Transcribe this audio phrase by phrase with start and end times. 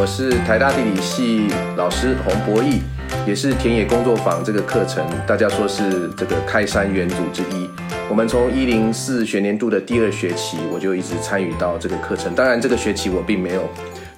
[0.00, 1.46] 我是台大地理系
[1.76, 2.80] 老师洪博义，
[3.26, 7.68] 也是田野工作坊这个课程，大家说是这个开山元祖之一。
[8.08, 12.34] 我们从一零四学年度的第二学期，我就一直参与到这个课程。
[12.34, 13.68] 当然，这个学期我并没有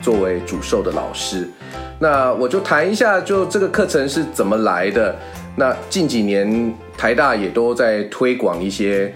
[0.00, 1.50] 作为主授的老师。
[1.98, 5.12] 那我就谈一下，就这个课程是怎么来的。
[5.56, 9.12] 那近几年台大也都在推广一些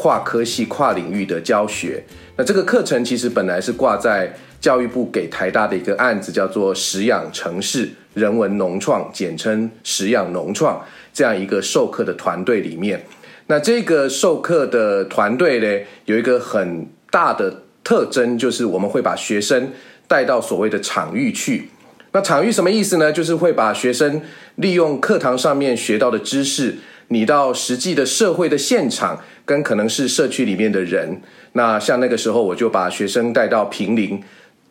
[0.00, 2.02] 跨科系、跨领域的教学。
[2.36, 10.82] 那这个课程其实本来是挂在教育部给台大的一个案子，叫做“食养城市人文农创”，简称“食养农创”
[11.12, 13.04] 这样一个授课的团队里面。
[13.48, 19.70] 那这个授课的团队呢，有一个很大的特征，就是我们会把学生
[20.08, 21.68] 带到所谓的场域去。
[22.12, 23.12] 那场域什么意思呢？
[23.12, 24.22] 就是会把学生
[24.56, 26.76] 利用课堂上面学到的知识，
[27.12, 31.20] 你到实际的社会的现场，跟可能是社区里面的人。
[31.54, 34.20] 那像那个时候，我就把学生带到平林。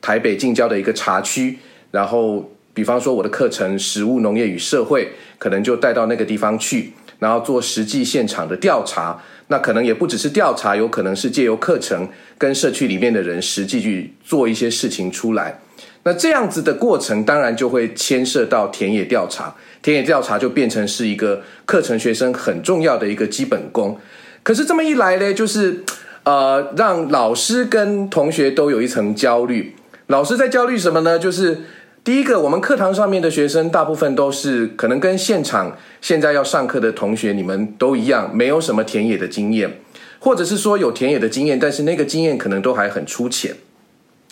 [0.02, 1.60] 台北近郊的一个茶区，
[1.92, 5.06] 然后比方说我的课程《食物、农业与社会》，
[5.38, 9.22] 可能就带到那个地方去，然后做实际现场的调查。
[9.48, 15.60] 那可能也不只是调查，有可能是借由课程跟社区里面的人实际去做一些事情出来。
[16.04, 19.54] 那这样子的过程，当然就会牵涉到田野调查。
[19.82, 23.98] 田野调查就变成是一个课程学生很重要的一个基本功。
[24.44, 25.84] 可是这么一来呢，就是
[26.24, 29.76] 呃，让老师跟同学都有一层焦虑。
[30.08, 31.20] 老师在焦虑什么呢？
[31.20, 31.62] 就是
[32.04, 39.80] 第一个，我们课堂上面的学生大部分都是可能跟现场现在要上课的同学你们都一样，没有什么田野的经验，
[40.20, 43.56] 或者是说有田野的经验，但是那个经验可能都还很粗浅，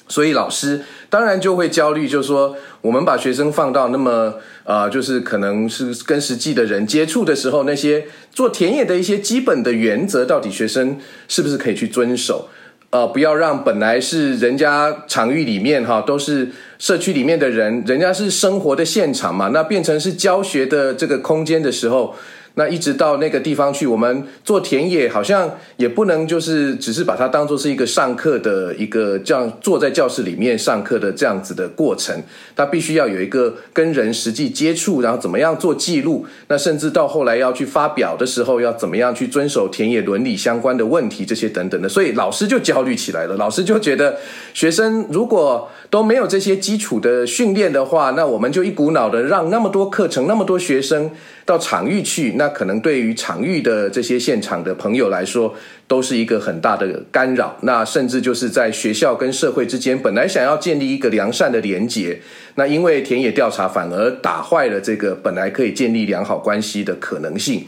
[0.08, 10.98] 所以老师当然就会焦虑，就是说我们把学生放到那么啊，就是可能是跟实际的人接触的时候，那些做田野的一些基本的原则，到底学生
[11.28, 12.50] 是不是可以去遵守？
[12.90, 22.16] 呃，不要让本来是人家场域里面哈，都是社区里面的人，人家是生活的现场嘛，那变成是教学的这个空间的时候。
[22.58, 32.20] 那一直到那个地方去，我们做田野好像也不能就是只是把它当做是一个上课的一个这样坐在教室里面上课的这样子的过程，
[32.56, 44.18] 它必须要有一个跟人实际接触，然后怎么样做记录，那甚至到后来要去发表的时候，要怎么样去遵守田野伦理相关的问题这些等等的，所以老师就焦虑起来了，老师就觉得
[44.56, 51.12] 学生如果都没有这些基础的训练的话，那我们就一股脑的让那么多课程那么多学生。
[51.48, 55.56] 到场域去，那可能对于场域的这些现场的朋友来说，
[55.88, 57.56] 都是一个很大的干扰。
[57.62, 62.20] 那甚至就是在学校跟社会之间，本来想要建立一个良善的连结，
[62.56, 67.66] 那因为田野调查反而打坏了这个本来可以建立良好关系的可能性。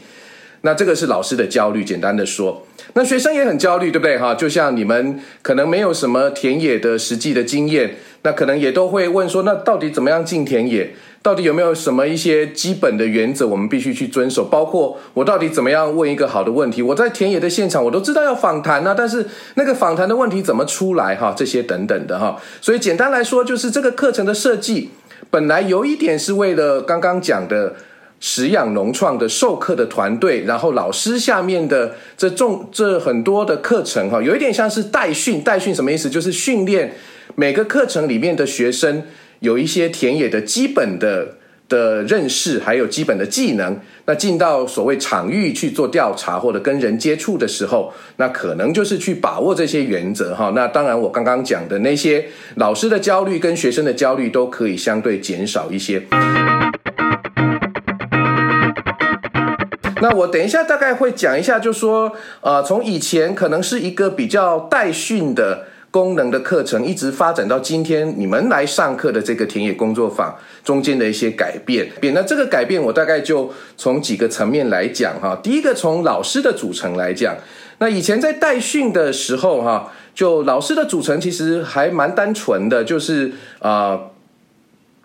[0.60, 4.18] 那这个是老师的焦虑，简单的说，那学生也很焦虑，对不对？
[4.18, 10.90] 哈，就像你们可能没有什么田野的实际的经验，那可能也都会问说，那到底怎么样进田野？
[11.22, 14.46] 到底有没有什么一些基本的原则，我们必须去遵守？
[14.46, 16.80] 包括我到底怎么样问一个好的问题？
[16.80, 19.26] 我在田野的现场，我都知道要访谈啊，但是
[19.56, 21.14] 那个访谈的问题怎么出来？
[21.14, 22.40] 哈，这些等等的哈。
[22.62, 24.90] 所以简单来说，就是这个课程的设计
[25.28, 27.74] 本来有一点是为了刚刚讲的
[28.20, 35.40] 食养农创的授课的团队，然后老师下面的这众这很多的课程哈，有一点像是代训。
[35.40, 36.08] 代训什么意思？
[36.08, 36.94] 就是训练
[37.34, 39.02] 每个课程里面的学生。
[39.40, 41.36] 有一些田野的基本的
[41.66, 43.80] 的认识，还有基本的技能。
[44.04, 50.52] 那进到所谓场域去做调查或者跟人接触的时候，那可能就是去把握这些原则哈。
[50.54, 52.26] 那当然，我刚刚讲的那些
[52.56, 56.02] 老师的焦虑跟学生的焦虑都可以相对减少一些。
[60.02, 65.66] 那我等一下大概会讲一下，就说呃，从以前可能是一个比较代训的。
[65.92, 70.32] 功能的课程一直发展到今天，你们来上课的这个田野工作坊
[70.62, 71.90] 中间的一些改变。
[72.14, 75.36] 那这个改变，我大概就从几个层面来讲哈。
[75.42, 77.34] 第一个，从老师的组成来讲，
[77.78, 83.98] 那以前在代训的时候哈，就老师的组成其实还蛮单纯的，就是啊，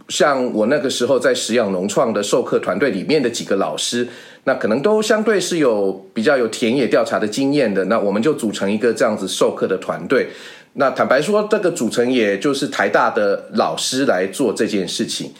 [0.07, 4.07] 像我那个时候在实养农创的授课团队里面的几个老师，
[4.45, 10.29] 那可能都相对是有比较有田野调查的经验的，那我们就组成一个这样子授课的团队。
[10.73, 15.31] 那坦白说，这个组成也就是台大的老师来做这件事情。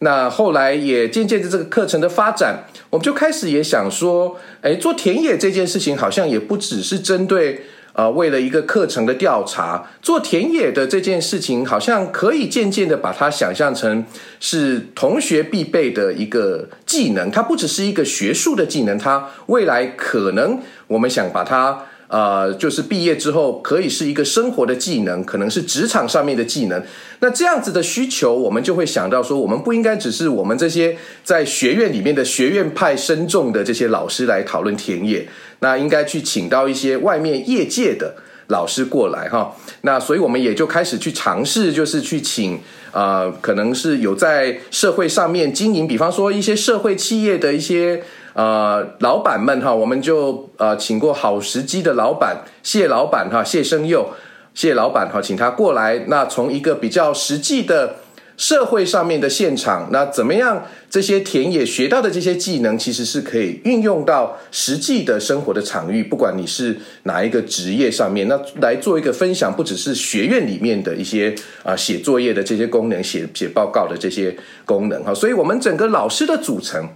[0.00, 14.04] 那后来也渐渐的这个课程的发展，我们就开始也想说，哎，做田野这件事情好像也不只是针对啊，为了一个课程的调查，做田野的这件事情好像可以渐渐的把它想象成
[14.40, 21.86] 是同学必备的一个技能，它不只是一个学术的技能，它未来可能我们想把它。
[22.08, 26.82] 呃，就是毕业之后可以是一个生活的技能，可能是职场上面的技能。
[27.20, 35.26] 那这样子的需求，我们就会想到说，我们不应该只是我们这些在学院里面的学院派深重的这些老师来讨论田野，
[35.62, 38.14] 那应该去请到一些外面业界的
[38.48, 39.56] 老师过来哈。
[39.80, 42.60] 那所以我们也就开始去尝试，就是去请
[42.92, 48.02] 啊，可能是有在社会上面经营，比方说一些社会企业的一些。
[48.34, 54.08] 呃，老板们哈，我们就呃请过好时机的老板谢老板哈，谢生佑
[54.54, 56.06] 谢老板哈，请他过来。
[56.08, 57.96] 那从一个比较实际的
[58.36, 75.14] 社会上面的现场，那怎么样这些田野学到的这些技能，其实是可以运用到实际的生活的场域，不管你是哪一个职业上面，那来做一个分享，不只是学院里面的一些啊写作业的这些功能，写写报告的这些功能哈。
[75.14, 76.88] 所以我们整个老师的组成。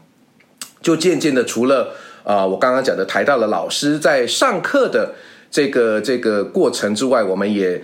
[0.82, 5.14] 就渐渐的，除了啊，我刚刚讲的台大的老师在上课的
[5.50, 7.82] 这个这个过程之外，我们也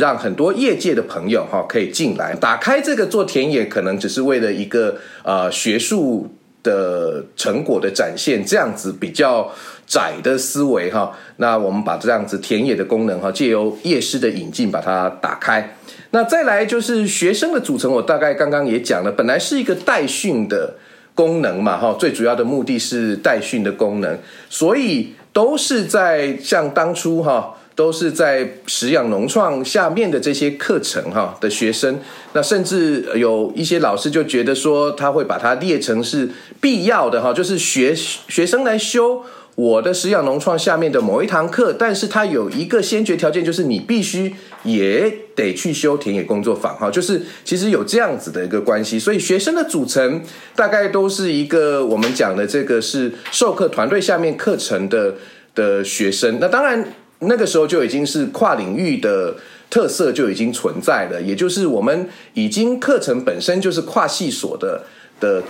[0.00, 6.28] 让很多业界的朋友哈可以进来，打开这个做田野，可能只是为了一个呃学术
[6.64, 9.52] 的成果的展现，这样子比较
[9.86, 11.16] 窄的思维哈。
[11.36, 15.76] 那我们把这样子田野的功能哈，借由业师的引进把它打开。
[16.10, 20.74] 那再来就是学生的组成，我大概刚刚也讲了，本来是一个代训的。
[21.12, 24.16] 功能嘛，哈，最主要的目的是代训的功能，
[24.48, 31.98] 所以都是在像当初哈，都是在食养农创下面的这些课程哈的学生，
[32.34, 36.28] 那甚至有一些老师就觉得说，他会把它列成是
[36.60, 39.22] 必要的哈，就是学学生来修。
[39.56, 50.22] 我的食养农创下面的某一堂课，但是它有一个先决条件，就是你必须也得去修田野工作坊哈，就是其实有这样子的一个关系，所以学生的组成
[50.54, 55.14] 大概都是一个我们讲的这个是授课团队下面课程的
[55.54, 56.82] 的学生，那当然
[57.20, 59.34] 那个时候就已经是跨领域的
[59.70, 64.82] 特色就已经存在了，也就是我们已经课程本身就是跨系所的
[65.18, 65.42] 的。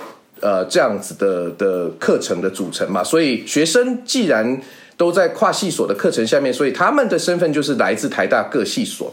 [0.43, 4.59] 呃，这样子的的课程的组成嘛，所以学生既然
[4.97, 9.13] 都在跨系所的课程下面，所以他们的身份就是来自台大各系所。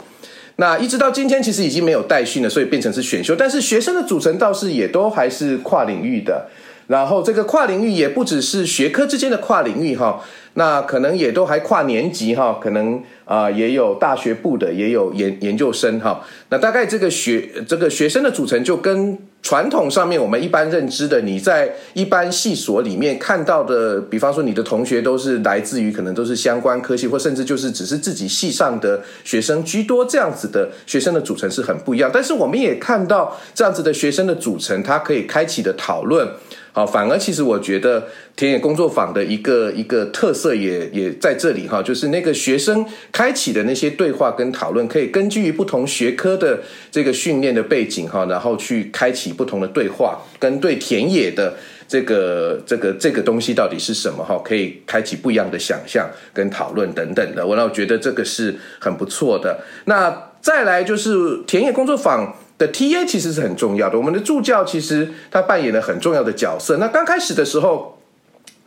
[0.56, 3.36] 那一直到今天，其实已经没有代训了，所以变成是选修。
[3.36, 6.48] 但是学生的组成倒是也都还是跨领域的。
[6.86, 10.24] 然后这个跨领域也不只是学科之间的跨领域哈，
[10.58, 16.20] 那可能也都还跨年级哈，可能啊也有大学部的，也有研研究生哈。
[16.50, 19.16] 那大概这个学这个学生的组成就跟。
[19.40, 32.10] 传统上面我们一般认知的，你在一般系所里面看到的，比方说你的同学都是来自于可能都是相关科系，或甚至就是只是自己系上的学生居多，这样子的学生的组成是很不一样。
[32.12, 36.28] 但是我们也看到这样子的学生的组成，它可以开启的讨论。
[36.72, 46.60] 好，反而其实我觉得田野工作坊的一个一个特色这也也在这里哈，就是那个学生开启的那些对话跟讨论，可以根据不同学科的
[46.90, 51.54] 这个训练的背景哈，然后去开启不同的对话，跟对田野的
[51.86, 57.46] 这个这个这个东西到底是什么哈，可以开启不一样的想象跟讨论等等的。
[57.46, 59.60] 我倒觉得这个是很不错的。
[59.84, 62.34] 那再来就是田野工作坊。
[62.58, 66.78] 的 T A 其实是很重要的，我们的助教其实他扮演了很重要的角色。
[66.78, 67.97] 那刚开始的时候，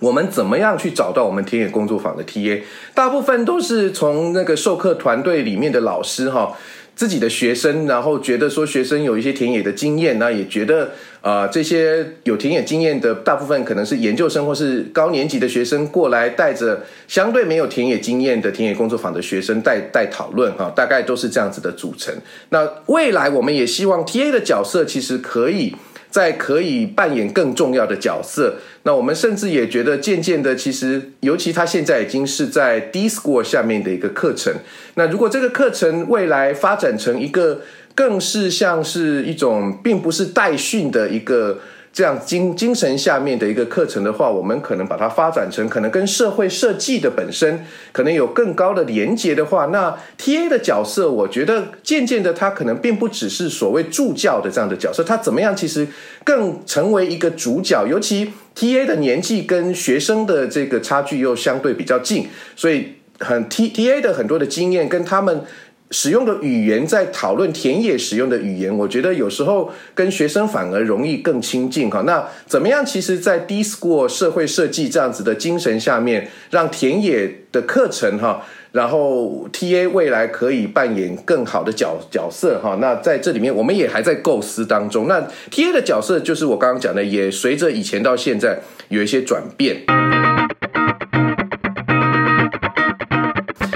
[0.02, 2.64] 我们怎么样去找到我们田野工作坊的 T A？
[2.94, 6.58] 大部分都是从那个授课团队里面的老师哈。
[6.94, 10.92] 自己的学生，然后觉得说学生有一些田野的经验，那也觉得
[11.22, 22.14] 啊，这些有田野经验的大部分可能是研究生或是高年级的学生过来，带着相对没有田野经验的田野工作坊的学生带带讨论哈，大概都是这样子的组成。
[22.50, 25.74] 那未来我们也希望 T A 的角色其实可以。
[26.12, 34.54] 在可以扮演更重要的角色，那我们甚至也觉得渐渐的，其实尤其他现在已经是在 D School 下面的一个课程。
[34.96, 37.62] 那如果这个课程未来发展成一个，
[37.96, 41.60] 更是像是一种，并不是代训的一个。
[41.94, 55.86] 这样精精神下面的一个课程的话，我们可能把它发展成可能跟社会设计的本身可能有更高的连接的话，那 T A 的角色，我觉得渐渐的，他可能并不只是所谓助教的这样的角色，他怎么样其实
[56.24, 65.44] 更成为一个主角，尤其 T A 的年纪跟学生的这个差距又相对比较近，所以很 T T A 的很多的经验跟他们。
[65.92, 72.02] 使用的语言在讨论田野使用的语言，我觉得有时候跟学生反而容易更亲近哈。
[72.02, 72.86] 那怎么样？
[72.86, 82.78] 其实，在 D School 社会设计这样子的精神下面，让田野的课程哈，然后 TA 未来可以扮演更好的角角色哈。
[82.80, 85.10] 那在这里面，我们也还在构思当中。
[85.10, 89.84] 那 TA 的角色就是我刚刚讲的，也随着以前到现在有一些转变。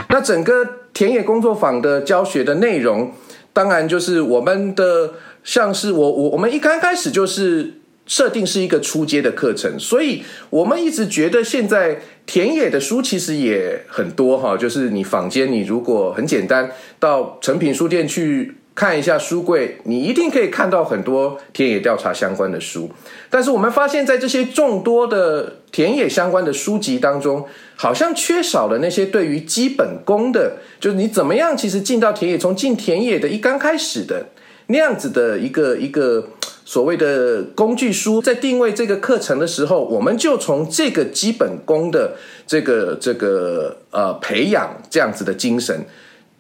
[0.10, 3.12] 那整个田野工作坊的教学的内容，
[3.52, 7.74] 当然就是我们的，像是我我我们一刚开始就是
[8.08, 18.56] 设定是一个初阶的课程，所以我们一直觉得现在田野的书其实也很多哈，就是你坊间你如果很简单到成品书店去。
[18.76, 22.92] 看一下书柜，你一定可以看到很多田野调查相关的书。
[23.30, 27.46] 但是我们发现，在这些众多的田野相关的书籍当中，
[27.78, 34.26] 好像缺少了那些对于基本功的，就是你怎么样其实进到田野，从进田野的一刚开始的
[34.68, 36.28] 那样子的一个一个
[36.66, 45.86] 所谓的工具书，在定位这个课程的时候，我们就从这个基本功的这个这个呃培养这样子的精神。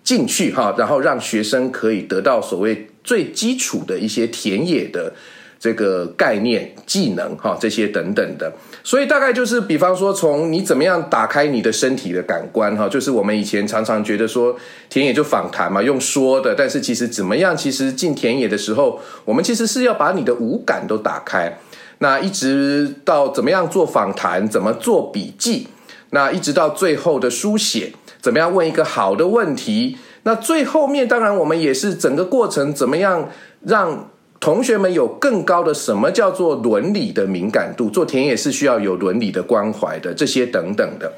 [0.06, 5.12] 进去哈，然后让学生可以得到所谓最基础的一些田野的
[5.60, 8.54] 这个概念、技能哈，这些等等的。
[8.84, 14.56] 所以大概就是，比方说，从你怎么样打开你的身体的感官哈，就是我们以前常常觉得说
[14.90, 17.58] 田野就访谈嘛，用说的，但是其实怎么样？
[17.58, 21.58] 其实进田野的时候，我们其实是要把你的五感都打开。
[21.98, 25.68] 那一直到怎么样做访谈，怎么做笔记，
[26.12, 27.94] 那一直到最后的书写。
[28.26, 30.00] 怎么样问一个好的问题？
[30.24, 33.30] 那最后面当然我们也是整个过程怎么样
[33.62, 37.88] 让同学们有更高的什么叫做伦理的敏感度？
[37.88, 41.14] 做田野是需要有伦理的关怀的，这些等等的。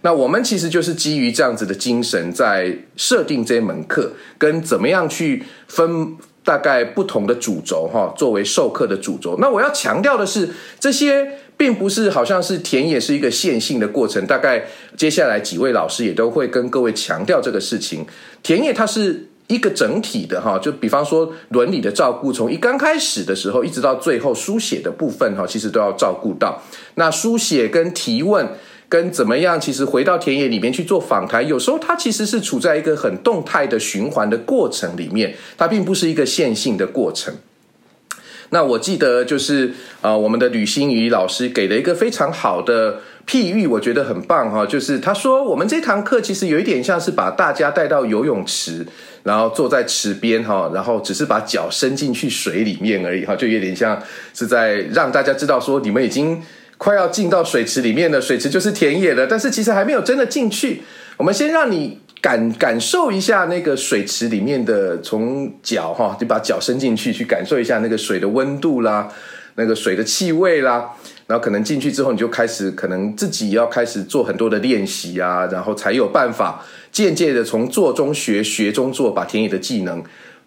[0.00, 9.38] 那我们其实就是基于这样子的精神，在设定这门课，跟怎么样去分大概不同的主轴哈，作为授课的主轴。
[9.40, 10.50] 那我要强调的是
[10.80, 11.38] 这些。
[11.58, 14.64] 并不是好像是田野是一个线性的过程，大概
[14.96, 18.06] 接下来几位老师也都会跟各位强调这个事情。
[18.42, 26.62] 田野它是一个整体的哈，就比方说伦理的照顾，从一刚开始的时候一直到最后书写的部分哈，其实都要照顾到。
[26.94, 28.48] 那书写跟提问
[28.88, 37.34] 跟怎么样，其实回到田野里面去做访谈，有时候它其实是处在一个很动态的循环的过程里面，它并不是一个线性的过程。
[38.50, 44.64] 那我记得就是啊，我们的吕新宇老师给了一个非常好的譬喻，我觉得很棒哈。
[44.64, 48.86] 就是他说，我们这堂课其实有一点像是把大家带到游泳池，
[49.22, 54.02] 然后坐在池边哈，然后只是把脚伸进去水里面而已哈，就有点像
[54.32, 56.42] 是在让大家知道说，你们已经
[56.78, 60.82] 快要进到水池里面了，水池就是田野了，但是其实还没有真的进去。
[61.16, 62.00] 我们先让你。
[62.20, 69.08] 感感受一下那个水池里面的，从脚哈，就把脚伸进去，去感受一下那个水的温度啦，
[69.54, 70.90] 那个水的气味啦。
[71.28, 80.02] 然后可能进去之后，你就开始可能自己要开始做很多的练习啊，然后才有办法渐渐的从做中学，学中做，把田野的技能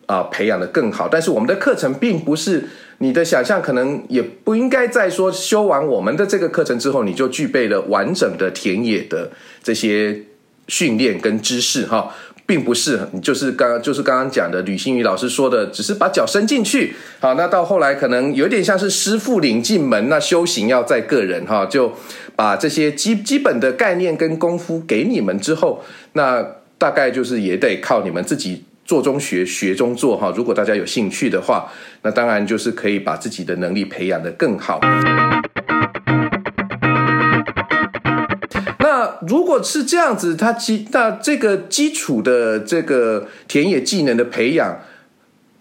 [0.07, 1.07] 啊培养的更好。
[1.07, 9.31] 但是我们的课程并不是你的想象，可能也不应该在说修完我们的这个课程之后，你就具备了完整的田野的
[9.63, 10.23] 这些。
[10.67, 12.13] 训练跟知识哈，
[12.45, 16.95] 并不是就是刚刚就是刚刚讲的吕新宇老师说的，只是把脚伸进去。
[17.19, 21.93] 好，那到后来可能有点像是师傅领进门，那修行要在个人哈，就
[22.35, 26.45] 把这些基基本的概念跟功夫给你们之后，那
[26.77, 30.33] 大概就是也得靠你们自己做中学，学中做哈。
[30.35, 34.79] 如果大家有兴趣的话，那当然就是可以把自己的能力培养的更好。
[38.91, 44.81] 那如果是这样子，它基那这个基础的这个田野技能的培养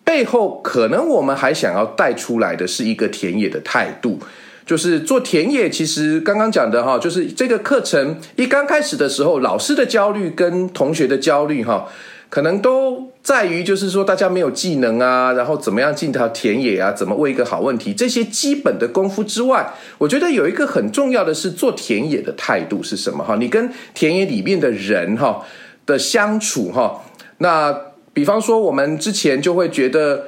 [0.03, 4.19] 背后，可能我们还想要带出来的是一个田野的态度，
[4.67, 5.71] 就是做田野。
[5.71, 11.87] 其实刚刚讲的哈，就是这个课程一刚开始的时候，老师的焦虑跟同学的焦虑哈。
[12.29, 23.23] 可能都在于，就是说大家没有技能啊，然后怎么样进到田野啊，怎么问一个好问题，这些基本的功夫之外，我觉得有一个很重要的是做田野的态度是什么？
[23.23, 25.45] 哈，你跟田野里面的人哈
[25.85, 27.03] 的相处哈，
[27.39, 27.79] 那
[28.15, 30.25] 比方说我们之前就会觉得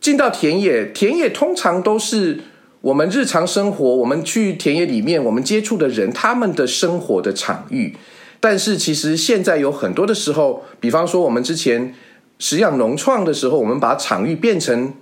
[0.00, 2.40] 进到田野，田野通常都是
[2.80, 7.94] 我们日常生活，我们去田野里面，我们接触的人，他们的生活的场域。
[8.40, 11.94] 但是其实现在有很多的时候，比方说我们之前
[12.38, 14.94] 实际上农创的时候，我们把场域变成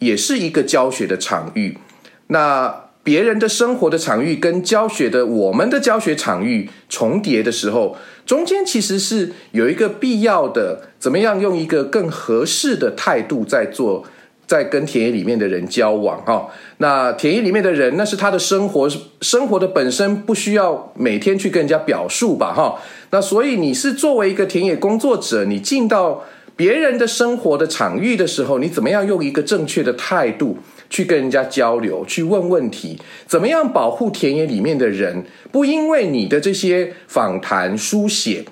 [0.00, 1.78] 也是一个教学的场域。
[2.26, 14.04] 那别人的生活的场域跟教学的我们的教学场域重叠的时候，中间其实是有一个必要的，怎么样用一个更合适的态度在做。
[14.50, 18.90] 在跟田野里面的人交往哈，那田野里面的人那是他的生活，
[19.20, 22.76] 生活的本身不需要每天去跟人家表述吧哈，
[23.10, 26.24] 那所以你是作为一个田野工作者，你进到
[26.56, 38.44] 别人的生活的场域的时候，你怎么样用一个正确的态度去跟人家交流，去问问题，怎么样保护田野里面的人，不因为你的这些访谈书写。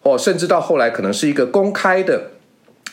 [0.00, 2.30] 或甚至到后来可能是一个公开的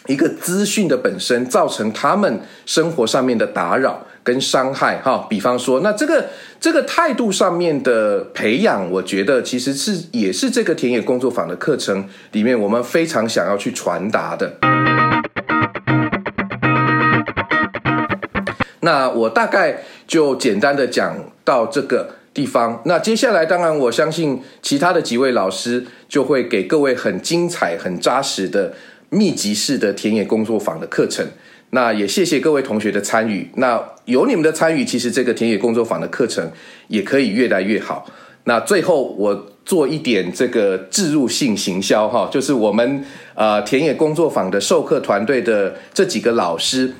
[0.08, 5.00] 一个资讯的本身，造成他们生活上面的打扰跟伤害。
[5.02, 6.28] 哈，比方说，那这个
[6.60, 14.54] 这个态度上面的培养，我觉得其实是也是这个田野工作坊的课程里面我们非常想要去传达的。
[18.82, 22.84] 那我大概就简单的讲到这个地方。
[22.86, 28.74] 那接下来，当然我相信其他的几位老师就会给各位很精彩、很扎实的
[29.10, 31.26] 密集式的田野工作坊的课程。
[31.72, 33.50] 那也谢谢各位同学的参与。
[33.56, 36.52] 那有你们的参与，其实这个田野工作坊的课程
[36.88, 38.06] 也可以越来越好。
[38.46, 46.94] 那最后我做一点这个置入性行销哈，就是我们呃田野工作坊的授课团队的这几个老师。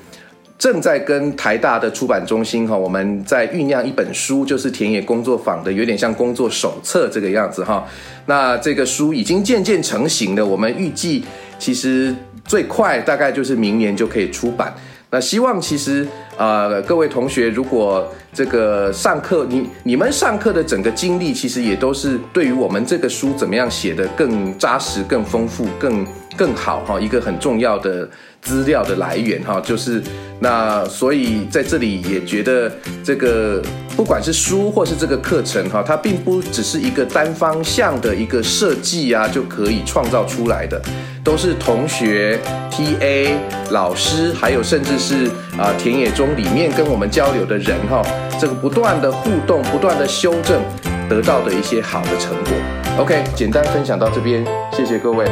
[0.58, 7.86] 正在跟台大的出版中心哈，我们在酝酿一本书，就是田野工作坊的，有点像工作手册这个样子哈。
[8.24, 11.24] 那这个书已经渐渐成型了，我们预计
[11.58, 14.74] 其实最快大概就是明年就可以出版。
[15.10, 26.04] 那希望其实呃各位同学，如果这个上课，你你们上课的整个经历，其实也都是对于我们这个书怎么样写的更扎实、更丰富、更
[26.36, 28.08] 更好哈，一个很重要的。
[28.42, 30.00] 资料的来源哈，就是
[30.38, 32.70] 那，所以在这里也觉得
[33.02, 33.60] 这个
[33.96, 40.80] 不管是书或是这个课程哈，它并不只是一个单方向的一个设计啊，就可以创造出来的，
[41.24, 42.38] 都是同学、
[42.70, 43.34] TA、
[43.70, 45.26] 老师，还有甚至是
[45.58, 48.00] 啊田野中里面跟我们交流的人哈，
[48.38, 50.62] 这个不断的互动、不断的修正，
[51.08, 52.52] 得到的一些好的成果。
[53.00, 55.26] OK，简单分享到这边，谢谢各位。